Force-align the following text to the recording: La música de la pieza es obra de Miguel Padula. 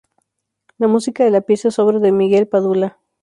La 0.79 0.87
música 0.87 1.23
de 1.23 1.29
la 1.29 1.41
pieza 1.41 1.67
es 1.67 1.77
obra 1.77 1.99
de 1.99 2.11
Miguel 2.11 2.47
Padula. 2.47 2.97